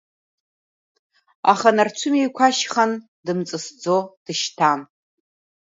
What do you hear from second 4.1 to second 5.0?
дышьҭан.